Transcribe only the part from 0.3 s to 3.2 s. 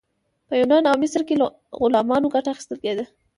په یونان او مصر کې له غلامانو ګټه اخیستل کیده.